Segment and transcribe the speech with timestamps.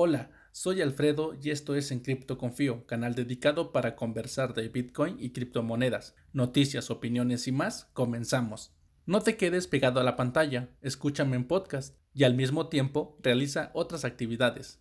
[0.00, 5.16] Hola, soy Alfredo y esto es En Cripto Confío, canal dedicado para conversar de Bitcoin
[5.18, 7.86] y criptomonedas, noticias, opiniones y más.
[7.94, 8.70] Comenzamos.
[9.06, 13.72] No te quedes pegado a la pantalla, escúchame en podcast y al mismo tiempo realiza
[13.74, 14.80] otras actividades.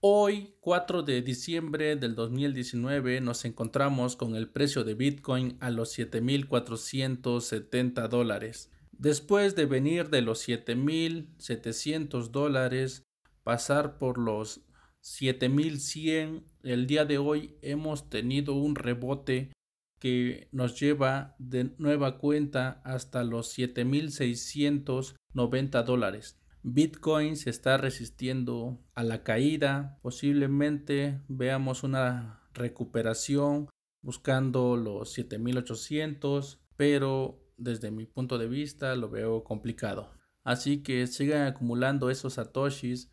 [0.00, 5.98] Hoy, 4 de diciembre del 2019, nos encontramos con el precio de Bitcoin a los
[5.98, 8.70] 7.470 dólares.
[8.92, 13.06] Después de venir de los 7.700 dólares
[13.42, 14.62] pasar por los
[15.00, 16.44] 7100.
[16.62, 19.52] El día de hoy hemos tenido un rebote
[19.98, 26.38] que nos lleva de nueva cuenta hasta los 7690 dólares.
[26.62, 29.98] Bitcoin se está resistiendo a la caída.
[30.02, 33.68] Posiblemente veamos una recuperación
[34.02, 40.10] buscando los 7800, pero desde mi punto de vista lo veo complicado.
[40.44, 43.10] Así que sigan acumulando esos satoshis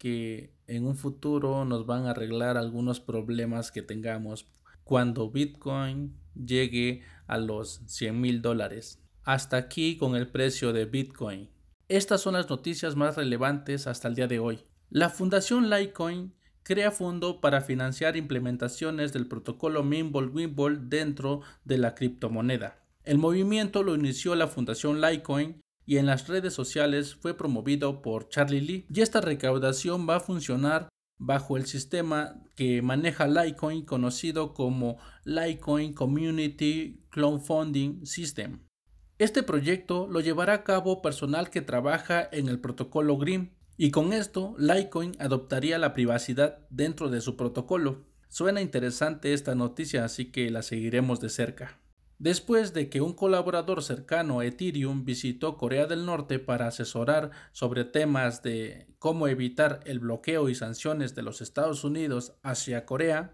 [0.00, 4.46] que en un futuro nos van a arreglar algunos problemas que tengamos
[4.82, 8.98] cuando Bitcoin llegue a los 100 mil dólares.
[9.24, 11.50] Hasta aquí con el precio de Bitcoin.
[11.88, 14.64] Estas son las noticias más relevantes hasta el día de hoy.
[14.88, 16.32] La Fundación Litecoin
[16.62, 22.78] crea fondo para financiar implementaciones del protocolo Mimble-Wimble dentro de la criptomoneda.
[23.04, 28.28] El movimiento lo inició la Fundación Litecoin y en las redes sociales fue promovido por
[28.28, 34.54] Charlie Lee y esta recaudación va a funcionar bajo el sistema que maneja Litecoin conocido
[34.54, 38.60] como Litecoin Community Crowdfunding System.
[39.18, 44.14] Este proyecto lo llevará a cabo personal que trabaja en el protocolo GRIM y con
[44.14, 48.06] esto Litecoin adoptaría la privacidad dentro de su protocolo.
[48.28, 51.80] Suena interesante esta noticia así que la seguiremos de cerca.
[52.20, 57.84] Después de que un colaborador cercano a Ethereum visitó Corea del Norte para asesorar sobre
[57.84, 63.32] temas de cómo evitar el bloqueo y sanciones de los Estados Unidos hacia Corea,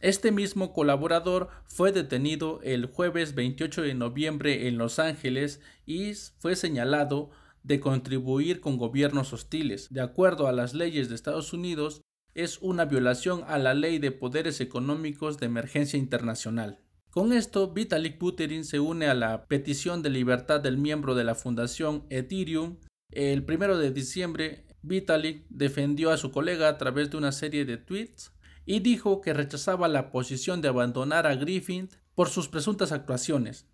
[0.00, 6.54] este mismo colaborador fue detenido el jueves 28 de noviembre en Los Ángeles y fue
[6.54, 7.30] señalado
[7.64, 9.88] de contribuir con gobiernos hostiles.
[9.90, 12.02] De acuerdo a las leyes de Estados Unidos,
[12.34, 16.78] es una violación a la ley de poderes económicos de emergencia internacional.
[17.10, 21.34] Con esto, Vitalik Buterin se une a la petición de libertad del miembro de la
[21.34, 22.76] fundación Ethereum.
[23.10, 27.78] El 1 de diciembre, Vitalik defendió a su colega a través de una serie de
[27.78, 28.32] tweets
[28.64, 33.66] y dijo que rechazaba la posición de abandonar a Griffin por sus presuntas actuaciones.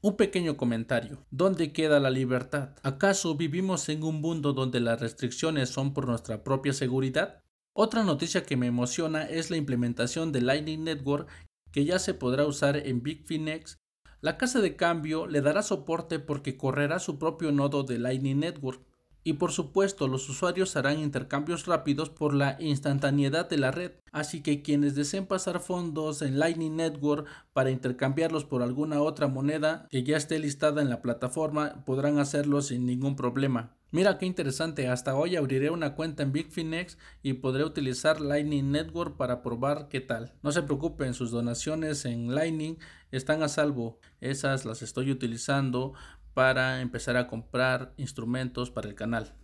[0.00, 1.24] Un pequeño comentario.
[1.30, 2.70] ¿Dónde queda la libertad?
[2.82, 7.44] ¿Acaso vivimos en un mundo donde las restricciones son por nuestra propia seguridad?
[7.78, 11.28] Otra noticia que me emociona es la implementación de Lightning Network
[11.76, 13.78] que ya se podrá usar en Bitfinex,
[14.22, 18.80] la casa de cambio le dará soporte porque correrá su propio nodo de Lightning Network.
[19.24, 24.42] Y por supuesto los usuarios harán intercambios rápidos por la instantaneidad de la red, así
[24.42, 30.02] que quienes deseen pasar fondos en Lightning Network para intercambiarlos por alguna otra moneda que
[30.02, 33.76] ya esté listada en la plataforma podrán hacerlo sin ningún problema.
[33.96, 39.16] Mira qué interesante, hasta hoy abriré una cuenta en Bitfinex y podré utilizar Lightning Network
[39.16, 40.34] para probar qué tal.
[40.42, 42.76] No se preocupen, sus donaciones en Lightning
[43.10, 43.98] están a salvo.
[44.20, 45.94] Esas las estoy utilizando
[46.34, 49.34] para empezar a comprar instrumentos para el canal.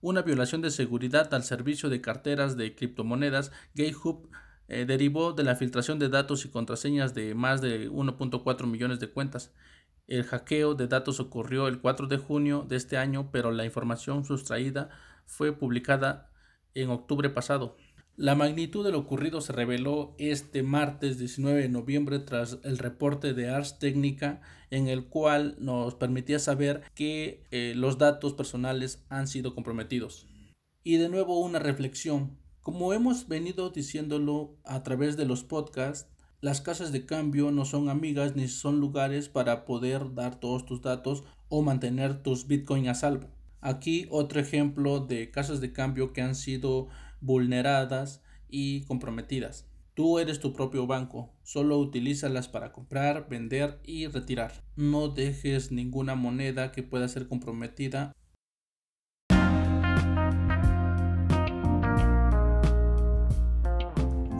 [0.00, 4.28] Una violación de seguridad al servicio de carteras de criptomonedas, GateHub
[4.68, 9.10] eh, derivó de la filtración de datos y contraseñas de más de 1.4 millones de
[9.10, 9.52] cuentas.
[10.12, 14.26] El hackeo de datos ocurrió el 4 de junio de este año, pero la información
[14.26, 14.90] sustraída
[15.24, 16.30] fue publicada
[16.74, 17.78] en octubre pasado.
[18.14, 23.32] La magnitud de lo ocurrido se reveló este martes 19 de noviembre tras el reporte
[23.32, 29.28] de Ars Técnica en el cual nos permitía saber que eh, los datos personales han
[29.28, 30.26] sido comprometidos.
[30.84, 32.36] Y de nuevo una reflexión.
[32.60, 36.11] Como hemos venido diciéndolo a través de los podcasts,
[36.42, 40.82] las casas de cambio no son amigas ni son lugares para poder dar todos tus
[40.82, 43.28] datos o mantener tus bitcoins a salvo.
[43.60, 46.88] Aquí otro ejemplo de casas de cambio que han sido
[47.20, 49.68] vulneradas y comprometidas.
[49.94, 54.64] Tú eres tu propio banco, solo utilízalas para comprar, vender y retirar.
[54.74, 58.16] No dejes ninguna moneda que pueda ser comprometida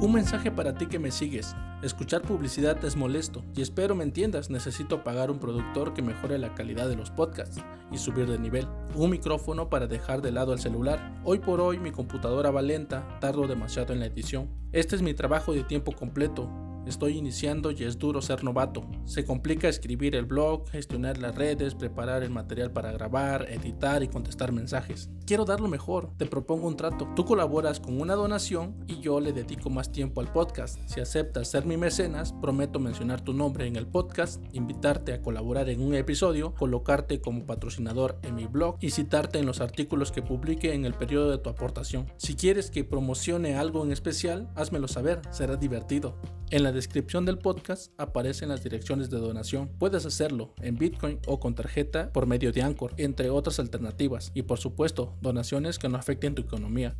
[0.03, 1.55] Un mensaje para ti que me sigues.
[1.81, 4.51] Escuchar publicidad es molesto y espero me entiendas.
[4.51, 7.63] Necesito pagar un productor que mejore la calidad de los podcasts
[7.93, 8.67] y subir de nivel.
[8.97, 11.21] Un micrófono para dejar de lado el celular.
[11.23, 14.51] Hoy por hoy mi computadora va lenta, tardo demasiado en la edición.
[14.73, 16.51] Este es mi trabajo de tiempo completo
[16.87, 18.85] Estoy iniciando y es duro ser novato.
[19.05, 24.09] Se complica escribir el blog, gestionar las redes, preparar el material para grabar, editar y
[24.09, 25.09] contestar mensajes.
[25.25, 27.09] Quiero dar lo mejor, te propongo un trato.
[27.15, 30.81] Tú colaboras con una donación y yo le dedico más tiempo al podcast.
[30.87, 35.69] Si aceptas ser mi mecenas, prometo mencionar tu nombre en el podcast, invitarte a colaborar
[35.69, 40.23] en un episodio, colocarte como patrocinador en mi blog y citarte en los artículos que
[40.23, 42.07] publique en el periodo de tu aportación.
[42.17, 46.17] Si quieres que promocione algo en especial, házmelo saber, será divertido.
[46.51, 49.71] En la descripción del podcast aparecen las direcciones de donación.
[49.79, 54.33] Puedes hacerlo en Bitcoin o con tarjeta por medio de Anchor, entre otras alternativas.
[54.35, 56.97] Y por supuesto, donaciones que no afecten tu economía.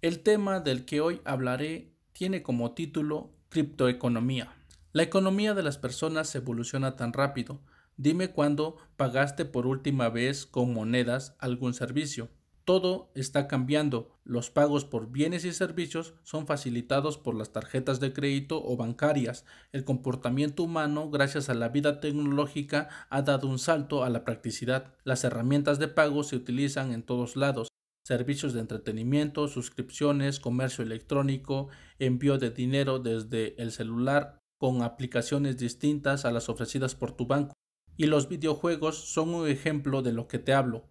[0.00, 4.54] El tema del que hoy hablaré tiene como título Criptoeconomía.
[4.92, 7.60] La economía de las personas evoluciona tan rápido.
[7.96, 12.28] Dime cuándo pagaste por última vez con monedas algún servicio.
[12.68, 14.10] Todo está cambiando.
[14.24, 19.46] Los pagos por bienes y servicios son facilitados por las tarjetas de crédito o bancarias.
[19.72, 24.94] El comportamiento humano, gracias a la vida tecnológica, ha dado un salto a la practicidad.
[25.02, 27.68] Las herramientas de pago se utilizan en todos lados.
[28.04, 31.68] Servicios de entretenimiento, suscripciones, comercio electrónico,
[31.98, 37.54] envío de dinero desde el celular con aplicaciones distintas a las ofrecidas por tu banco.
[37.96, 40.84] Y los videojuegos son un ejemplo de lo que te hablo.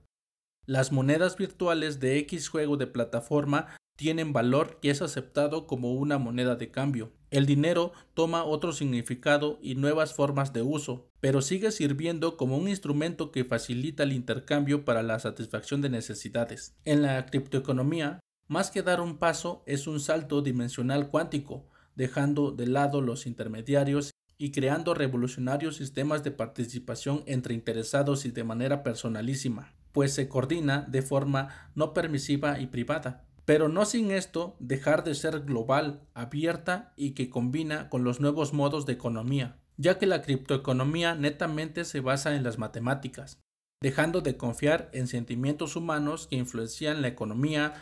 [0.67, 6.17] Las monedas virtuales de X juego de plataforma tienen valor y es aceptado como una
[6.17, 7.13] moneda de cambio.
[7.31, 12.67] El dinero toma otro significado y nuevas formas de uso, pero sigue sirviendo como un
[12.67, 16.75] instrumento que facilita el intercambio para la satisfacción de necesidades.
[16.83, 18.19] En la criptoeconomía,
[18.49, 21.65] más que dar un paso es un salto dimensional cuántico,
[21.95, 28.43] dejando de lado los intermediarios y creando revolucionarios sistemas de participación entre interesados y de
[28.43, 33.25] manera personalísima pues se coordina de forma no permisiva y privada.
[33.45, 38.53] Pero no sin esto dejar de ser global, abierta y que combina con los nuevos
[38.53, 43.39] modos de economía, ya que la criptoeconomía netamente se basa en las matemáticas,
[43.81, 47.73] dejando de confiar en sentimientos humanos que influencian la economía,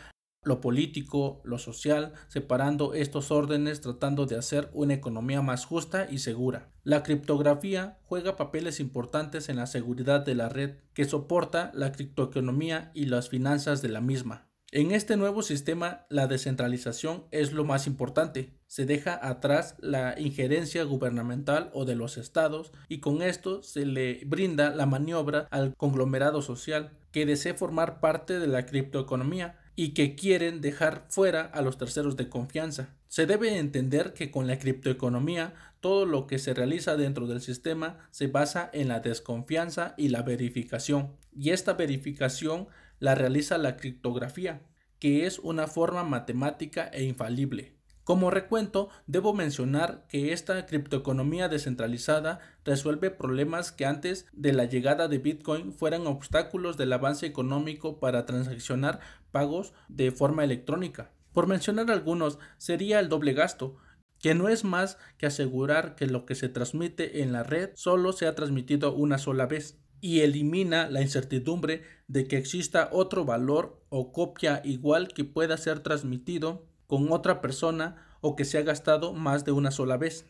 [0.45, 6.19] lo político, lo social, separando estos órdenes tratando de hacer una economía más justa y
[6.19, 6.69] segura.
[6.83, 12.91] La criptografía juega papeles importantes en la seguridad de la red que soporta la criptoeconomía
[12.93, 14.47] y las finanzas de la misma.
[14.71, 18.51] En este nuevo sistema la descentralización es lo más importante.
[18.67, 24.21] Se deja atrás la injerencia gubernamental o de los estados y con esto se le
[24.25, 30.15] brinda la maniobra al conglomerado social que desee formar parte de la criptoeconomía y que
[30.15, 32.95] quieren dejar fuera a los terceros de confianza.
[33.07, 38.07] Se debe entender que con la criptoeconomía todo lo que se realiza dentro del sistema
[38.11, 42.67] se basa en la desconfianza y la verificación, y esta verificación
[42.99, 44.61] la realiza la criptografía,
[44.99, 47.74] que es una forma matemática e infalible.
[48.05, 55.07] Como recuento, debo mencionar que esta criptoeconomía descentralizada resuelve problemas que antes de la llegada
[55.07, 58.99] de Bitcoin fueran obstáculos del avance económico para transaccionar
[59.31, 61.13] pagos de forma electrónica.
[61.33, 63.77] Por mencionar algunos, sería el doble gasto,
[64.19, 68.13] que no es más que asegurar que lo que se transmite en la red solo
[68.13, 74.11] sea transmitido una sola vez y elimina la incertidumbre de que exista otro valor o
[74.11, 79.45] copia igual que pueda ser transmitido con otra persona o que se ha gastado más
[79.45, 80.25] de una sola vez.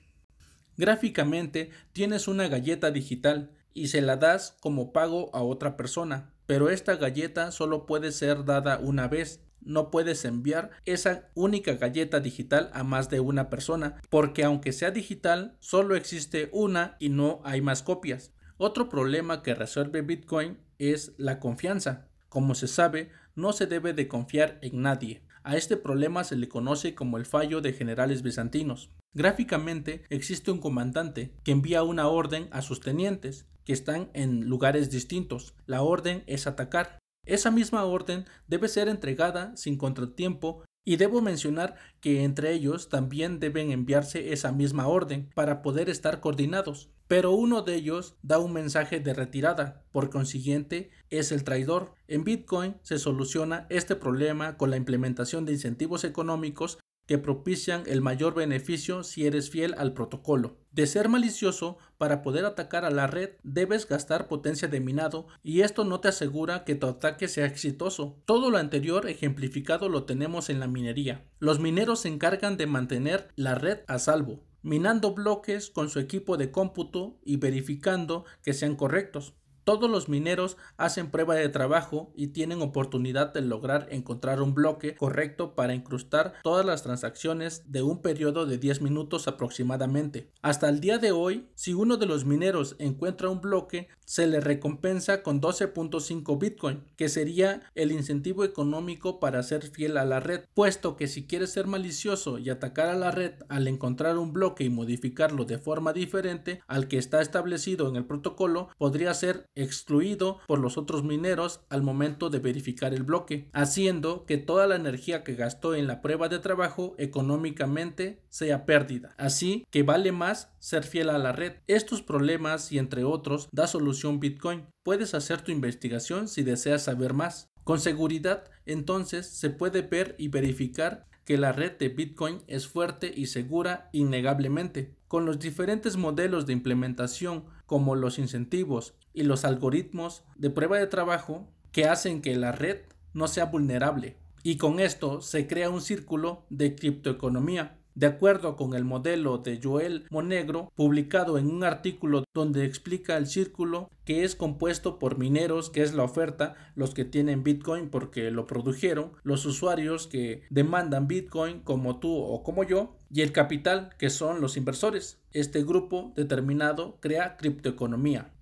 [0.78, 6.69] Gráficamente tienes una galleta digital y se la das como pago a otra persona, pero
[6.69, 9.42] esta galleta solo puede ser dada una vez.
[9.62, 14.92] No puedes enviar esa única galleta digital a más de una persona, porque aunque sea
[14.92, 18.31] digital, solo existe una y no hay más copias.
[18.57, 22.07] Otro problema que resuelve Bitcoin es la confianza.
[22.30, 25.25] Como se sabe, no se debe de confiar en nadie.
[25.45, 28.90] A este problema se le conoce como el fallo de generales bizantinos.
[29.14, 34.90] Gráficamente existe un comandante que envía una orden a sus tenientes que están en lugares
[34.90, 35.54] distintos.
[35.68, 36.97] La orden es atacar.
[37.28, 43.40] Esa misma orden debe ser entregada sin contratiempo y debo mencionar que entre ellos también
[43.40, 46.90] deben enviarse esa misma orden para poder estar coordinados.
[47.07, 51.94] Pero uno de ellos da un mensaje de retirada, por consiguiente es el traidor.
[52.07, 58.02] En Bitcoin se soluciona este problema con la implementación de incentivos económicos que propician el
[58.02, 60.57] mayor beneficio si eres fiel al protocolo.
[60.71, 65.62] De ser malicioso, para poder atacar a la red debes gastar potencia de minado y
[65.62, 68.19] esto no te asegura que tu ataque sea exitoso.
[68.26, 71.26] Todo lo anterior ejemplificado lo tenemos en la minería.
[71.40, 76.38] Los mineros se encargan de mantener la red a salvo, minando bloques con su equipo
[76.38, 79.36] de cómputo y verificando que sean correctos.
[79.66, 84.95] Todos los mineros hacen prueba de trabajo y tienen oportunidad de lograr encontrar un bloque
[84.95, 90.30] correcto para incrustar todas las transacciones de un periodo de 10 minutos aproximadamente.
[90.44, 94.40] Hasta el día de hoy, si uno de los mineros encuentra un bloque, se le
[94.40, 100.42] recompensa con 12.5 Bitcoin, que sería el incentivo económico para ser fiel a la red,
[100.54, 104.64] puesto que si quieres ser malicioso y atacar a la red al encontrar un bloque
[104.64, 110.40] y modificarlo de forma diferente al que está establecido en el protocolo, podría ser excluido
[110.47, 115.24] por los otros mineros al momento de verificar el bloque, haciendo que toda la energía
[115.24, 119.16] que gastó en la prueba de trabajo económicamente sea pérdida.
[119.18, 121.54] Así que vale más ser fiel a la red.
[121.68, 124.66] Estos problemas y entre otros da solución Bitcoin.
[124.83, 127.50] Puedes hacer tu investigación si deseas saber más.
[127.64, 133.12] Con seguridad, entonces se puede ver y verificar que la red de Bitcoin es fuerte
[133.16, 134.94] y segura innegablemente.
[135.07, 140.88] Con los diferentes modelos de implementación como los incentivos y los algoritmos de prueba de
[140.88, 142.81] trabajo que hacen que la red
[143.14, 144.18] no sea vulnerable.
[144.44, 149.60] Y con esto se crea un círculo de criptoeconomía de acuerdo con el modelo de
[149.64, 155.69] Joel Monegro, publicado en un artículo donde explica el círculo que es compuesto por mineros,
[155.69, 161.07] que es la oferta, los que tienen Bitcoin porque lo produjeron, los usuarios que demandan
[161.07, 165.22] Bitcoin como tú o como yo, y el capital, que son los inversores.
[165.31, 168.34] Este grupo determinado crea criptoeconomía.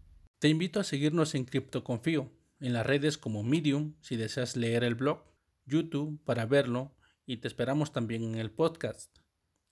[0.43, 4.93] Te invito a seguirnos en CryptoConfío, en las redes como Medium si deseas leer el
[4.93, 5.23] blog,
[5.65, 9.19] YouTube para verlo y te esperamos también en el podcast.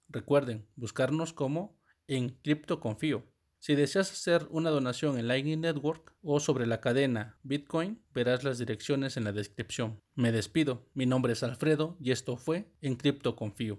[0.08, 3.26] Recuerden buscarnos como en CryptoConfío.
[3.60, 8.58] Si deseas hacer una donación en Lightning Network o sobre la cadena Bitcoin, verás las
[8.58, 10.02] direcciones en la descripción.
[10.16, 13.78] Me despido, mi nombre es Alfredo y esto fue en CryptoConfío.